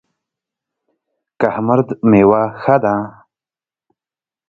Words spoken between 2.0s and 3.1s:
میوه ښه ده؟